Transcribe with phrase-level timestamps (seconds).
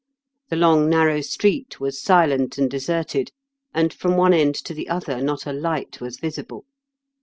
[0.49, 3.31] "The long narrow street was silent and deserted,
[3.71, 6.65] and from one end to the other not a light was visible.